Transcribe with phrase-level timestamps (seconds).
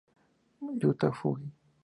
[0.79, 1.51] Yuta Fujii